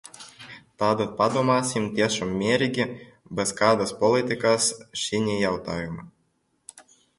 [0.83, 2.87] Tātad padomāsim tiešām mierīgi,
[3.41, 4.73] bez kādas politikas
[5.05, 6.11] šinī jautājumā!